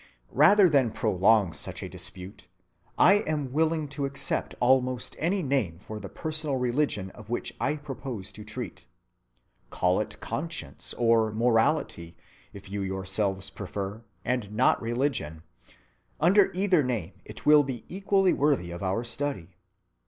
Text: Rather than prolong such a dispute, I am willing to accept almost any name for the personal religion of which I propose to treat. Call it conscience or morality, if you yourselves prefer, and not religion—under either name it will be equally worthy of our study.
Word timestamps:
Rather 0.33 0.67
than 0.67 0.89
prolong 0.89 1.53
such 1.53 1.83
a 1.83 1.87
dispute, 1.87 2.47
I 2.97 3.19
am 3.27 3.53
willing 3.53 3.87
to 3.89 4.05
accept 4.05 4.55
almost 4.59 5.15
any 5.19 5.43
name 5.43 5.77
for 5.77 5.99
the 5.99 6.09
personal 6.09 6.55
religion 6.57 7.11
of 7.11 7.29
which 7.29 7.53
I 7.61 7.75
propose 7.75 8.31
to 8.31 8.43
treat. 8.43 8.87
Call 9.69 9.99
it 9.99 10.19
conscience 10.19 10.95
or 10.95 11.31
morality, 11.31 12.17
if 12.51 12.67
you 12.67 12.81
yourselves 12.81 13.51
prefer, 13.51 14.03
and 14.25 14.51
not 14.53 14.81
religion—under 14.81 16.51
either 16.51 16.81
name 16.81 17.13
it 17.23 17.45
will 17.45 17.61
be 17.61 17.85
equally 17.87 18.33
worthy 18.33 18.71
of 18.71 18.81
our 18.81 19.03
study. 19.03 19.49